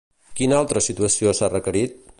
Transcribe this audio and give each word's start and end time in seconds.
Quina 0.39 0.57
altra 0.61 0.83
situació 0.87 1.37
s'ha 1.41 1.53
requerit? 1.57 2.05